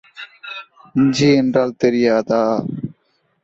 [0.95, 2.43] இஞ்சி என்றால் தெரியாதா?